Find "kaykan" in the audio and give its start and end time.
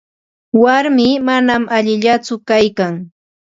2.47-2.93